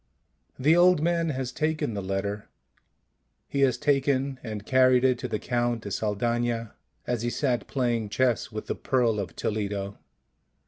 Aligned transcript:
The 0.57 0.75
old 0.75 0.99
man 0.99 1.29
has 1.29 1.51
taken 1.51 1.93
the 1.93 2.01
letter, 2.01 2.49
he 3.47 3.59
has 3.59 3.77
taken 3.77 4.39
and 4.41 4.65
carried 4.65 5.03
it 5.03 5.19
to 5.19 5.27
the 5.27 5.37
Count 5.37 5.83
de 5.83 5.91
Saldana, 5.91 6.73
as 7.05 7.21
he 7.21 7.29
sat 7.29 7.67
playing 7.67 8.09
chess 8.09 8.51
with 8.51 8.65
the 8.65 8.73
Pearl 8.73 9.19
of 9.19 9.35
Toledo. 9.35 9.99